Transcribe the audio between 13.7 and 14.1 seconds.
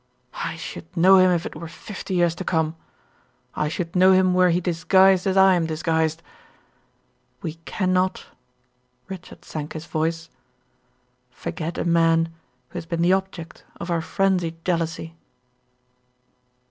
of our